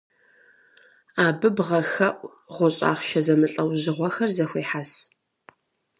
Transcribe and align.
Абы 1.25 1.49
бгъэхэӏу, 1.55 2.31
гъущӏ 2.55 2.81
ахъшэ 2.91 3.19
зэмылӏэужьыгъуэхэр 3.25 4.29
зэхуехьэс. 4.35 4.91